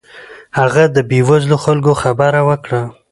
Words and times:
هغه 0.57 0.83
د 0.95 0.97
بې 1.09 1.19
وزلو 1.27 1.57
خلکو 1.65 1.91
خبره 2.03 2.41
وکړه. 2.49 2.81